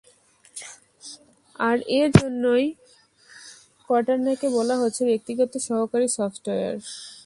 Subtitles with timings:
[1.59, 2.65] আর এর জন্যই
[3.89, 6.75] করটানাকে বলা হচ্ছে ব্যক্তিগত সহকারী সফটওয়্যার।